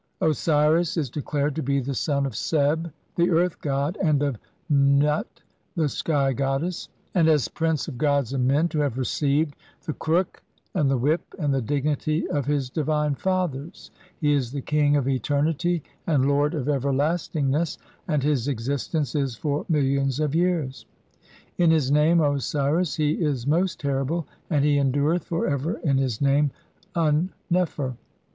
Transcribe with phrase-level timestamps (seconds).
[0.19, 5.43] Osiris is declared to be the son of Seb, the earth god, and of Nut,
[5.75, 10.41] the sky goddess, and "as prince of gods and men" to have "received the crook,
[10.73, 15.07] and the whip, and the dignity of his divine fathers"; he is the king of
[15.07, 17.77] eternity and lord of ever lastingness,
[18.07, 20.87] and his existence is for millions of years.
[21.59, 25.99] In his name "Osiris" he is most terrible, and he en dureth for ever in
[25.99, 26.49] his name
[26.95, 27.97] "Un nefer".